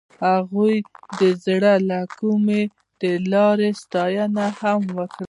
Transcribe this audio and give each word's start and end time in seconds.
هغې 0.25 0.73
د 1.19 1.21
زړه 1.45 1.73
له 1.89 1.99
کومې 2.19 2.63
د 3.01 3.03
لاره 3.31 3.69
ستاینه 3.81 4.45
هم 4.59 4.81
وکړه. 4.97 5.19